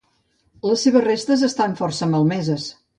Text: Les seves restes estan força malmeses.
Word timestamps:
Les 0.69 0.87
seves 0.87 1.05
restes 1.09 1.47
estan 1.51 1.79
força 1.85 2.13
malmeses. 2.17 2.71